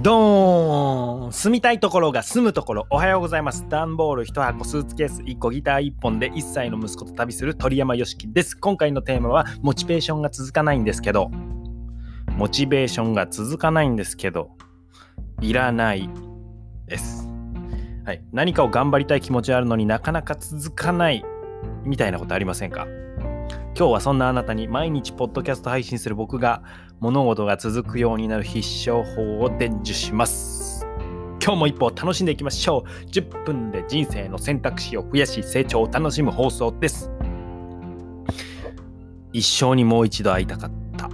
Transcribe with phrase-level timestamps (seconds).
[0.00, 2.86] ドーン住みたいところが住むところ。
[2.88, 3.66] おはようございます。
[3.68, 8.56] 段ボール1箱スーツケース1個ギター1本で1歳の息子と旅する鳥山よしきです。
[8.56, 11.32] 今回のテーマはモチベーションが続かないんですけど。
[12.30, 14.52] モチベーションが続かないんですけど。
[15.40, 16.08] いらない
[16.86, 17.28] です。
[18.04, 18.22] はい。
[18.32, 21.24] 何かを頑張りたい気持ちあるのになかなか続かない
[21.82, 22.86] みたいなことありませんか？
[23.76, 26.62] 今日はそんなあなたに毎日ポッドキャスト配信する僕が
[27.00, 30.86] 物事が続くようになる必勝法を伝授します。
[31.40, 33.06] 今日も一歩楽しんでいきましょう。
[33.10, 37.10] 10分で人生の選択肢を増やし成長を楽しむ放送です。
[39.32, 41.08] 一生にもう一度会いたかった。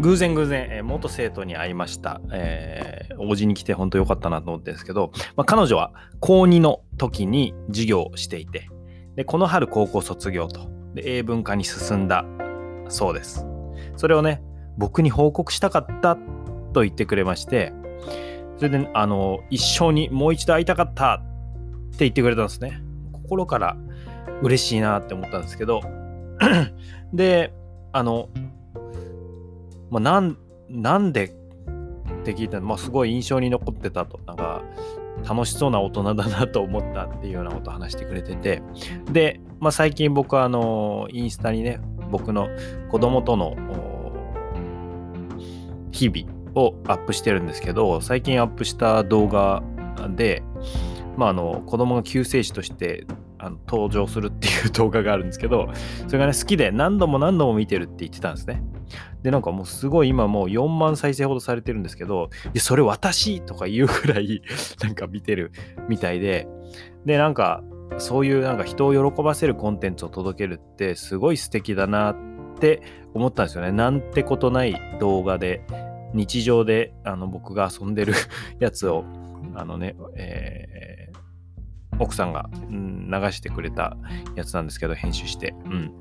[0.00, 2.20] 偶然偶然、えー、元生徒に会いました。
[2.32, 8.68] えー、おじに来て本当良かったなと思ってるんですけど、まあ、彼女は高2の時に授業をしていて、
[9.14, 10.70] でこの春高校卒業と。
[10.94, 12.24] で英文化に進んだ
[12.88, 13.46] そうです。
[13.96, 14.42] それをね、
[14.78, 16.16] 僕に報告したかった
[16.72, 17.72] と言ってくれまして、
[18.56, 21.18] それで、あの、一生にもう一度会いたかったっ
[21.90, 22.82] て言ってくれたんですね。
[23.12, 23.76] 心から
[24.42, 25.80] 嬉しいなって思ったんですけど、
[27.12, 27.52] で、
[27.92, 28.28] あの、
[29.90, 31.28] まあ、なん、なんでっ
[32.24, 34.20] て聞いたら、まあ、すごい印象に残ってたと。
[34.26, 34.62] なんか、
[35.28, 38.62] 楽しそうな大人だなと思ったっていうようなことを話してくれてて、
[39.12, 41.80] で、まあ、最近僕はあの、インスタにね、
[42.12, 42.48] 僕の
[42.90, 43.56] 子供との
[45.90, 49.62] 日々をアップしてるんですけど、最近アップした動画
[50.10, 50.42] で、
[51.16, 53.06] まあ、あの子供が救世主として
[53.38, 55.68] あの登場するっていう動画があるんですけど、
[56.06, 58.62] それがね、好きで何度も何度も見てるって言ってたんですね。
[59.22, 64.42] で、なんかもうすごい今もう4万再生ほどされてるんですけど、いや、それ私とか言うくらい
[64.82, 65.52] なんか見てる
[65.88, 66.46] みたいで、
[67.06, 67.62] で、なんか
[67.98, 72.16] そういうなんか人を喜ばせるコンテンツを届けるってすごい素敵だなっ
[72.58, 72.82] て
[73.14, 73.72] 思ったんですよね。
[73.72, 75.64] なんてことない動画で、
[76.14, 78.14] 日常であの僕が遊んでる
[78.60, 79.04] やつを、
[79.54, 83.96] あのね、えー、奥さんが、うん、流してくれた
[84.36, 85.54] やつなんですけど、編集して。
[85.64, 85.92] うん。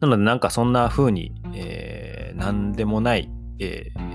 [0.00, 4.09] なので、なんかそんな風に、えー、何でもない、えー、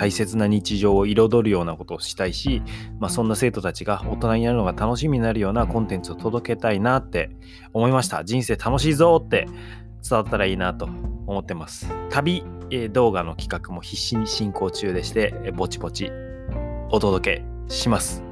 [0.00, 2.62] 大切な日常を彩るようなことをしたいし、
[3.00, 7.28] まあ、そんな生徒たちが大人になるのが楽しみになるようなコンテンツを届けたいなって
[7.74, 8.24] 思いました。
[8.24, 9.46] 人生楽しいぞって
[10.02, 11.86] 伝わったらいいなと思ってます。
[12.08, 16.10] 旅、えー、動画の企画も必死に進行中でして、えー、ぼちぼち
[16.90, 18.22] お届けします。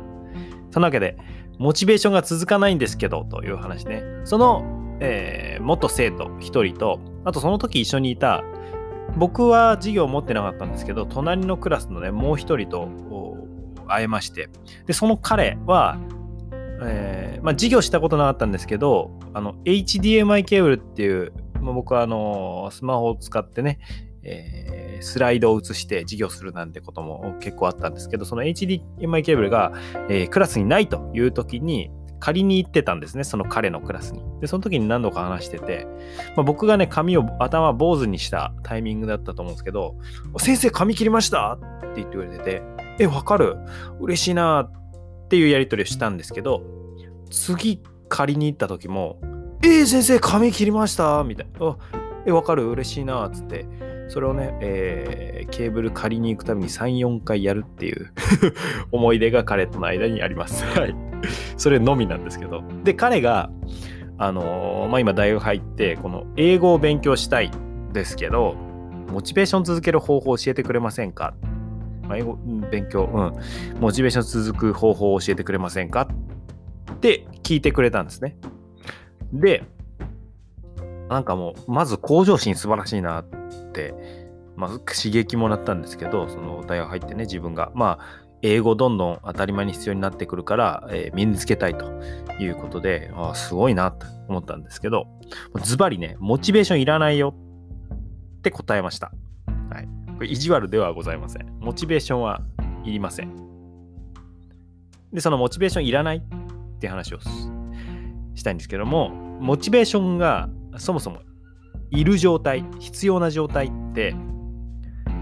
[0.70, 1.18] そんなわけで、
[1.58, 4.04] モチベーションが続かないんですけどという話ね。
[4.24, 8.42] そのえー、元生徒1人と、あとその時一緒にいた、
[9.18, 12.88] 僕は授業を持ってなかったんですけど、隣のクラスのね、もう1人と
[13.86, 14.48] 会えまして、
[14.86, 15.98] で、その彼は、
[16.82, 23.80] えー、まあ、授業したことなかったんですけど、あの、HDMI ケーブルっていう、まあ、僕はあの、スマホを使ってね、
[24.22, 29.72] えー、スライドを映して授業するなんてことも結構あったんですけど、その HDMI ケーブルが、
[30.08, 31.90] えー、クラスにないという時に、
[32.20, 34.22] 借りに行ってたんですね、その彼のクラスに。
[34.40, 35.86] で、その時に何度か話してて、
[36.36, 39.96] まあ、僕がね、髪を頭坊主にしたタイミングだったと思うんですけど、
[40.38, 41.52] 先生髪切りました？
[41.54, 42.62] って言ってくれてて、
[42.98, 43.56] え、わかる？
[44.00, 46.62] 嬉しいなっていうやり取りをしたんですけど、
[47.30, 49.20] 次借りに行った時も、
[49.62, 51.22] えー、先生髪切りました？
[51.24, 51.76] みたいな。
[52.26, 52.68] え、わかる？
[52.70, 53.66] 嬉しいなっつって、
[54.08, 58.10] それをね、えー、ケーブル借りに行くために3、4回やるっていう
[58.90, 60.64] 思い出が彼との間にあります。
[60.78, 60.94] はい。
[61.56, 62.62] それのみなんですけど。
[62.84, 63.50] で、彼が、
[64.16, 67.50] あのー、まあ、今大学入って、この英語を勉強したい
[67.92, 68.56] ですけど、
[69.12, 71.34] モチベーション続ける方法を教えてくれませんか、
[72.08, 72.38] まあ、英語、
[72.70, 73.80] 勉強、うん。
[73.80, 76.08] モチベーション続く方法を教えてくれませんか？
[76.92, 78.36] って聞いてくれたんですね。
[79.32, 79.64] で、
[81.10, 83.94] なんかもう、まず向上心素晴らしいなっって、
[84.56, 87.70] まあ、刺激もらったんですけど、その大学入ってね、自分が。
[87.74, 91.90] まあ、英語どんどん当たり前に必要になってくるから、えー、身につけたいと
[92.38, 95.06] いうことで、あすごいなと思ったんですけど、
[95.62, 97.34] ズバリね、モチベーションいらないよ
[98.38, 99.12] って答えました。
[99.70, 99.88] はい。
[100.14, 101.46] これ意地悪ではございません。
[101.58, 102.40] モチベーションは
[102.84, 103.34] いりません。
[105.12, 107.18] で、そのモチベーションいらないって話を
[108.34, 109.10] したいんですけども、
[109.40, 111.20] モチベーションがそもそも
[111.90, 114.14] いる状態、必要な状態って、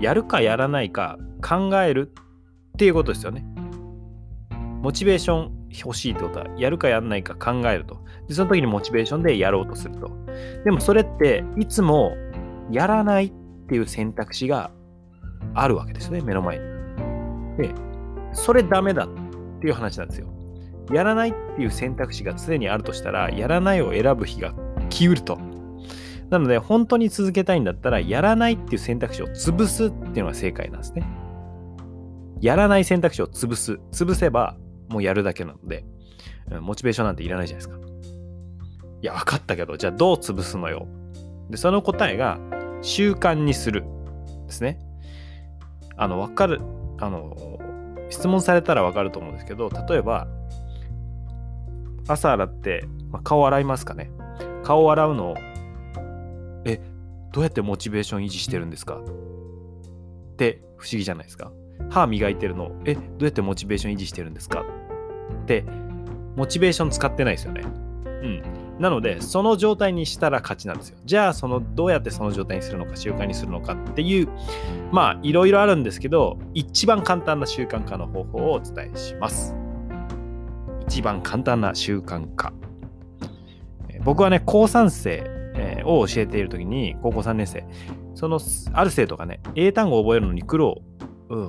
[0.00, 3.44] やるかやらないか考えるっていうことですよね。
[4.82, 5.52] モチベーション
[5.84, 7.98] 欲しいってことは、やるかやらないか考えると。
[8.28, 10.10] で、その時にモチベーションでやろうとすると。
[10.64, 12.12] でもそれって、いつも
[12.70, 13.32] やらないっ
[13.68, 14.70] ていう選択肢が
[15.54, 16.64] あるわけですね、目の前に。
[17.58, 17.74] で、
[18.32, 19.08] それダメだっ
[19.60, 20.28] ていう話なんですよ。
[20.92, 24.54] やらないっていう選択肢が常にあるとしたら、やらないを選ぶ日が
[24.88, 25.38] 来うると。
[26.30, 31.06] なので、本当に続けたいんだったら、やらないっていう選択肢を潰すっていうのが正解なんですね。
[32.40, 33.80] やらない選択肢を潰す。
[33.92, 34.56] 潰せば、
[34.88, 35.84] もうやるだけなので、
[36.60, 37.86] モチベーションなんていらないじゃないですか。
[39.02, 40.86] いや、分かったけど、じゃあどう潰すのよ。
[41.50, 42.38] で、その答えが、
[42.82, 43.84] 習慣にする。
[44.46, 44.78] ですね。
[45.96, 46.60] あの、分かる、
[46.98, 47.36] あの、
[48.10, 50.28] 質問されたら分かると思うんですけど、例えば、
[52.08, 54.10] 朝洗って、まあ、顔洗いますかね。
[54.62, 55.34] 顔洗うのを、
[57.36, 58.94] どうやってモチベーション維持してるんですか？
[58.94, 61.52] って不思議じゃないですか。
[61.90, 64.64] 歯磨いてるの、え、どうやってモチベーション維持してるんですか？
[65.42, 65.62] って、
[66.34, 67.60] モチベーション使ってないですよね。
[68.06, 68.42] うん。
[68.78, 70.96] なので、その状態にしたら勝ちなんですよ。
[71.04, 74.28] じゃあ、その、どうやってその状態にするのか、習慣にするのかっていう、
[74.90, 79.54] まあ、いろいろあるんですけど、一番簡単な習慣化の方法をお伝えします。
[80.86, 82.54] 一番簡単な習慣化。
[84.02, 85.35] 僕はね、高3生
[85.86, 87.64] を教えているときに、高校3年生、
[88.14, 88.40] その、
[88.72, 90.82] ある生徒がね、英単語を覚えるのに苦労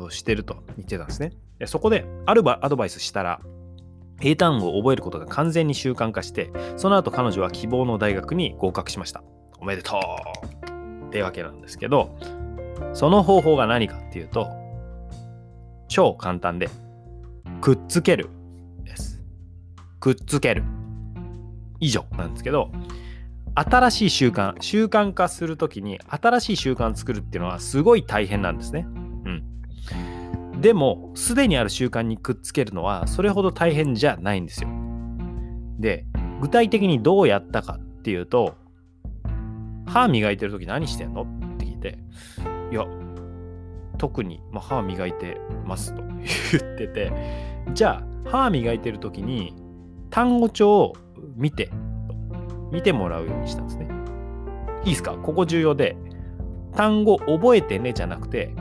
[0.10, 1.32] してると言ってたんですね。
[1.60, 3.42] でそこで、あるアドバイスしたら、
[4.22, 9.24] 英単語を覚えることが完全に習慣化して、その後彼女は希望の大学に合格しました。
[9.60, 10.00] おめでと
[11.04, 12.18] うってわけなんですけど、
[12.94, 14.48] その方法が何かっていうと、
[15.88, 16.70] 超簡単で、
[17.62, 18.30] くっつける
[18.84, 19.24] です。
[20.00, 20.64] くっつける。
[21.80, 22.72] 以上なんですけど、
[23.58, 28.86] 新しい習慣、習慣化するときに新しい習慣を作るっていうのはすごい大変なんですね。
[28.88, 28.92] う
[30.58, 30.62] ん。
[30.62, 34.70] でも、すでにある習慣にくっつけるのはそれほど大変じゃないんですよ。
[35.80, 36.06] で、
[36.40, 38.56] 具体的にどうやったかっていうと、
[39.88, 41.24] 歯磨いてるとき何してんの？
[41.24, 41.98] って聞いて、
[42.72, 42.86] いや、
[43.98, 47.12] 特に、まあ、歯磨いてますと 言ってて、
[47.74, 49.56] じゃあ、歯磨いてるときに
[50.12, 50.94] 単語帳を
[51.36, 51.72] 見て、
[52.72, 53.88] 見てもらうようにしたんですね。
[54.84, 55.14] いいですか？
[55.14, 55.98] ここ重要で、
[56.76, 58.54] 単語覚えてねじゃなくて、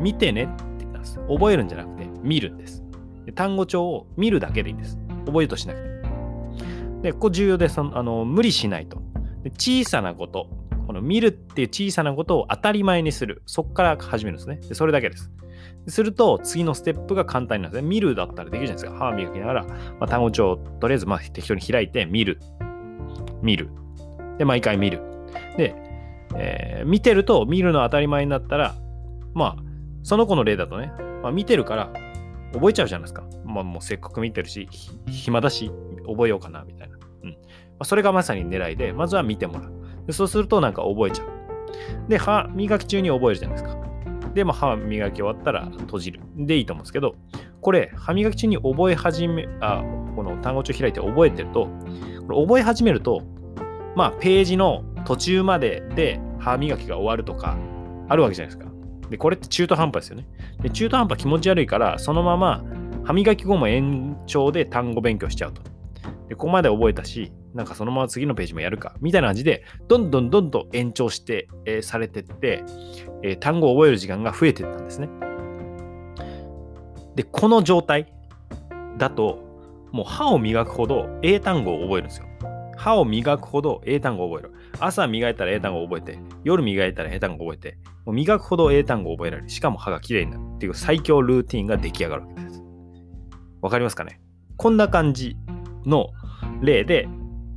[0.00, 1.20] 見てねって言ったんです。
[1.28, 2.82] 覚えるんじゃなくて、見るんです。
[3.24, 4.98] で単語帳を見るだけでいいんです。
[5.26, 5.86] 覚えるとしなくて。
[7.02, 9.02] で、ここ重要でそのあの、無理しないと。
[9.42, 10.48] で小さなこと、
[10.86, 13.42] この見るっていう小さなことを当たり前にする。
[13.46, 14.56] そこから始めるんですね。
[14.68, 15.30] でそれだけです。
[15.88, 17.88] すると、次のステップが簡単になるんですね。
[17.88, 18.98] 見るだったらできるじゃないですか。
[18.98, 22.40] 歯磨きながら、まあ、単語帳をとりあえずまあ適当に開いて、見る。
[23.46, 23.70] 見る。
[24.38, 25.00] で、毎回見る。
[25.56, 25.74] で、
[26.36, 28.74] えー、見てると見るの当たり前になったら、
[29.32, 29.62] まあ、
[30.02, 31.92] その子の例だとね、まあ、見てるから
[32.52, 33.24] 覚えちゃうじゃないですか。
[33.44, 34.68] まあ、もうせっかく見てるし、
[35.06, 35.70] 暇だし、
[36.06, 36.96] 覚えようかな、みたいな。
[37.24, 37.30] うん。
[37.30, 37.36] ま
[37.80, 39.72] あ、それがまさに狙いで、まずは見てもらう。
[40.06, 42.08] でそうするとなんか覚えちゃう。
[42.08, 43.76] で、歯磨き中に覚えるじゃないですか。
[44.34, 46.20] で、まあ、歯磨き終わったら閉じる。
[46.36, 47.14] でいいと思うんですけど、
[47.60, 49.82] これ、歯磨き中に覚え始め、あ、
[50.14, 51.68] この単語帳開いて覚えてると、
[52.26, 53.22] これ覚え始めると、
[53.96, 57.56] まあ、ページの途中までで歯磨きが終わるとか、
[58.08, 58.70] あるわけじゃないですか。
[59.08, 60.28] で、これって中途半端ですよね。
[60.60, 62.62] で、中途半端気持ち悪いから、そのまま
[63.04, 65.62] 歯磨き後も延長で単語勉強しちゃうと。
[66.28, 72.64] で、ここまで覚えたし、なんかそのまま次のページもやるか、みたいな感じで、どんどんどんどん延長して、えー、されてって、
[73.22, 75.08] えー、単語を覚える時間が増えてったんですね。
[77.14, 78.12] で、この状態
[78.98, 79.38] だと、
[79.90, 82.26] もう歯を磨くほど英単語を覚えるんですよ。
[82.86, 84.54] 歯を磨くほど英単語を覚える。
[84.78, 89.48] 朝磨いたら英単語を覚えて、夜磨いたら英単語を覚えて、もう磨くほど英単語を覚えられる。
[89.48, 92.62] しかも歯がきれいになるっていう最強ルーティンが出来上がるわけです。
[93.60, 94.20] わかりますかね？
[94.56, 95.36] こんな感じ
[95.84, 96.10] の
[96.62, 97.08] 例で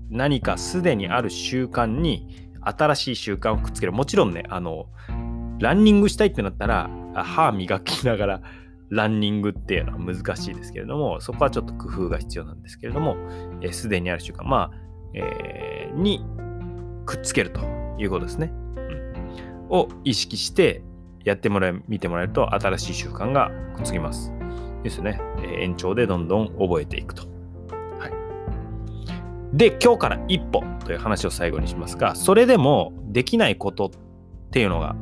[0.09, 3.91] 何かすでにある習慣に新しい習慣をくっつける。
[3.91, 4.88] もちろんね、あの、
[5.59, 8.41] ランニングしたいってなったら、歯磨きながら
[8.89, 13.15] ランニングっていうのは難しいですけれども、そこはちょっと工夫が必要なんですけれども、
[13.69, 16.23] す、で、にある習慣、まあ、えー、に
[17.05, 17.61] くっつけると
[17.97, 18.51] いうことですね。
[18.75, 20.83] うん、を意識して
[21.23, 24.31] やってもらえ、見てもらえると新しい習慣がくっつきます。
[24.83, 25.19] ですね。
[25.59, 27.29] 延長でどんどん覚えていくと。
[29.53, 33.89] で、今日から一歩という話を最後にしますが、それでもできないことっ
[34.51, 34.95] ていうのが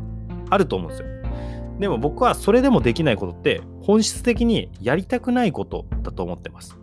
[0.49, 1.07] あると思うんですよ。
[1.79, 6.77] でも僕はそれでもできないことって本質的にやりたくないことだと思ってます。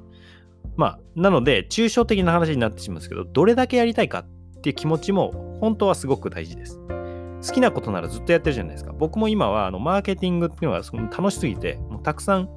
[0.77, 6.79] まあ、なので、抽象的な話になってしまうんですけど、どれだけやりたいかっていう気持ちも本当はすごく大事です。
[7.47, 8.93] 好きなことならずっとやってるじゃないですか。
[8.93, 12.49] 僕も今はあのマーケティングっていうのは楽しすぎて、もうたくさん、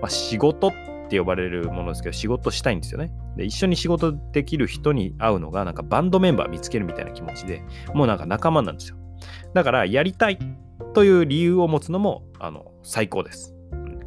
[0.00, 0.72] まあ、仕事っ
[1.10, 3.10] って呼ばれるものですけど、仕事したいんですよね。
[3.36, 8.96] で、一緒に仕事できる人に会うのが、なんかバンドメンバー見つけるみたいな気持ちで、もうなんか仲間なんですよ。
[9.52, 10.38] だから、やりたい
[10.94, 13.56] という理由を持つのも、あの、最高です。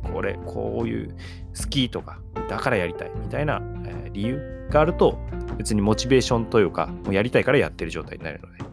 [0.03, 1.15] これ、こういう
[1.57, 2.19] 好きとか、
[2.49, 5.19] だからやりたいみたいな、え、理由があると、
[5.57, 8.63] 別にモチベーションというか、もうやりたいからやってる状態になるので。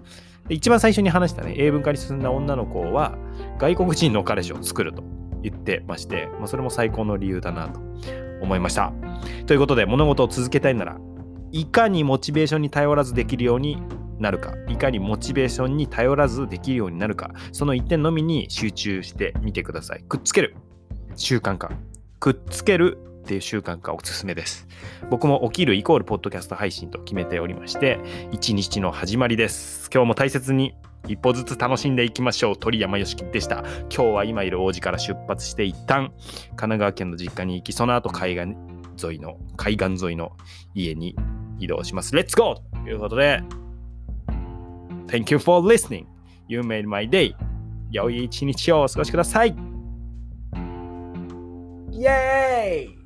[0.49, 3.17] で一番最初に話したね、英文化に進んだ女の子は、
[3.59, 5.03] 外国人の彼氏を作ると。
[5.43, 7.81] 言ってまして、まあ、それも最高の理由だなと
[8.43, 8.93] 思いました。
[9.47, 10.99] ということで物事を続けたいなら
[11.53, 13.83] いかにモチベーションに頼らずできるように
[14.19, 20.55] なるかいかにモチベーションに頼らずできるようになるかその一点のみに集中してみてくださいくっつける
[21.17, 21.73] 習慣化
[22.19, 24.67] くっつけるっていう習慣化おすすめです
[25.11, 28.01] 僕も起きるイコールポッドキャスト配信と決めておりまして
[28.33, 30.75] 一日の始まりです今日も大切に
[31.09, 36.13] 一歩ずつ楽しんでいきましょう鳥山よしきでした今日は今いる王子から出発して一旦
[36.51, 38.55] 神奈川県の実家に行きその後海岸
[39.03, 40.33] 沿いの海岸沿いの
[40.75, 41.17] 家に
[41.59, 42.15] 移動します。
[42.15, 42.57] Let's go!
[42.85, 43.43] ということで、
[45.07, 46.07] Thank you for listening.
[46.49, 47.35] You made my day.
[47.91, 49.70] 良い一日をお過ごしください。
[52.01, 53.00] イェーイ